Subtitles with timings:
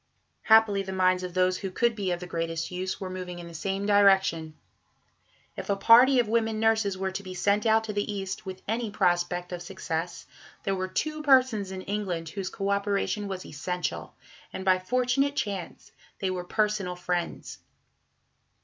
[0.41, 3.47] Happily the minds of those who could be of the greatest use were moving in
[3.47, 4.55] the same direction.
[5.55, 8.63] If a party of women nurses were to be sent out to the East with
[8.67, 10.25] any prospect of success,
[10.63, 14.15] there were two persons in England whose co operation was essential,
[14.51, 17.59] and by fortunate chance they were personal friends.